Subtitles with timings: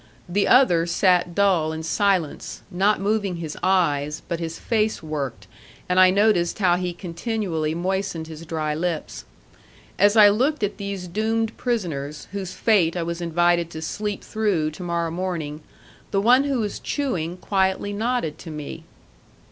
[0.27, 5.45] The other sat dull in silence, not moving his eyes; but his face worked,
[5.87, 9.25] and I noticed how he continually moistened his dry lips.
[9.99, 14.71] As I looked at these doomed prisoners, whose fate I was invited to sleep through
[14.71, 15.61] to morrow morning,
[16.09, 18.85] the one who was chewing quietly nodded to me.